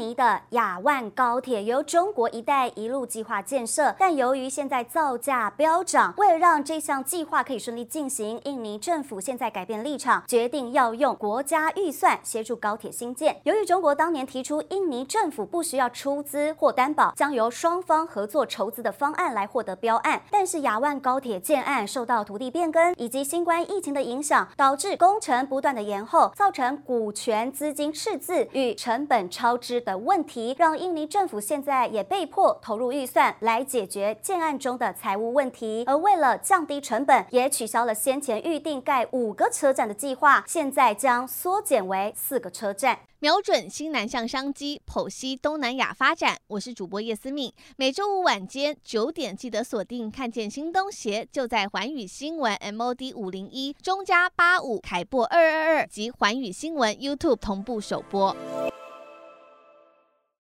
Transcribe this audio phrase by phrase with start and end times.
[0.00, 13.40] 尼的雅万高铁由中国“一带一路”计划建设，但由于现在造价飙涨，为了让这项计划可以顺利进行，印尼政府现在改变立场，决定要用国家预算协助高铁新建。
[13.44, 35.82] 由于中国当年提出印尼政府不需要出资或担保，将由双方合作筹资的方案来获得标案，但是雅万高铁建案受到土地变更以及新冠疫情的影响，导致工程不断的延后，造成股权资金赤字与成本超支等的问题，让印尼政府现在也被迫投入预算来解决建案中的财务问题。
[35.86, 43.00] 而为了降低成本，也取消了先前预定盖五个车站的计划，现在将缩减为四个车站。
[43.18, 46.38] 瞄准新南向商机，剖析东南亚发展。
[46.46, 58.34] 我是主播叶思敏，每周五晚间九点记得锁定，看见新东协就在环宇新闻 MOD 五零一中加八五凯播二二二及环宇新闻 YouTube 同步首播。